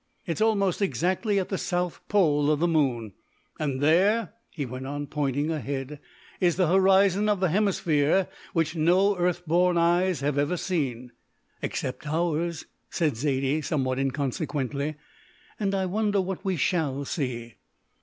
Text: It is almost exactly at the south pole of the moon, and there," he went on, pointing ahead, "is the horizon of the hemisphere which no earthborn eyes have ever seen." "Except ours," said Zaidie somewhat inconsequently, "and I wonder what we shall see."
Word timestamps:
It 0.25 0.31
is 0.31 0.41
almost 0.41 0.81
exactly 0.81 1.37
at 1.37 1.49
the 1.49 1.59
south 1.59 2.01
pole 2.09 2.49
of 2.49 2.59
the 2.59 2.67
moon, 2.67 3.13
and 3.59 3.81
there," 3.81 4.33
he 4.49 4.65
went 4.65 4.87
on, 4.87 5.05
pointing 5.05 5.51
ahead, 5.51 5.99
"is 6.39 6.55
the 6.55 6.65
horizon 6.65 7.29
of 7.29 7.39
the 7.39 7.49
hemisphere 7.49 8.27
which 8.51 8.75
no 8.75 9.15
earthborn 9.15 9.77
eyes 9.77 10.21
have 10.21 10.39
ever 10.39 10.57
seen." 10.57 11.11
"Except 11.61 12.07
ours," 12.07 12.65
said 12.89 13.15
Zaidie 13.15 13.61
somewhat 13.61 13.99
inconsequently, 13.99 14.95
"and 15.59 15.75
I 15.75 15.85
wonder 15.85 16.19
what 16.19 16.43
we 16.43 16.57
shall 16.57 17.05
see." 17.05 17.57